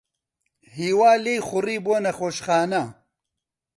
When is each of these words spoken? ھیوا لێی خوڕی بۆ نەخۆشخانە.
ھیوا 0.75 1.11
لێی 1.23 1.39
خوڕی 1.47 1.77
بۆ 1.85 1.95
نەخۆشخانە. 2.05 2.83